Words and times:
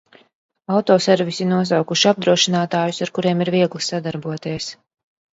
Autoservisi 0.75 1.45
nosaukuši 1.49 2.07
apdrošinātājus 2.11 3.01
ar 3.07 3.11
kuriem 3.19 3.43
ir 3.45 3.51
viegli 3.57 3.83
sadarboties. 3.89 4.71